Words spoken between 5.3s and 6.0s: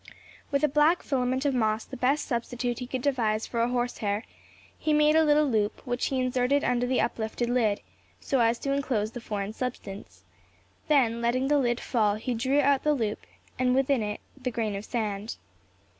loop,